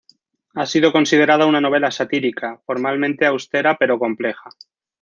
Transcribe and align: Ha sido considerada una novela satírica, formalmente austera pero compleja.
Ha 0.55 0.65
sido 0.65 0.91
considerada 0.91 1.45
una 1.45 1.61
novela 1.61 1.91
satírica, 1.91 2.59
formalmente 2.65 3.27
austera 3.27 3.77
pero 3.77 3.99
compleja. 3.99 4.49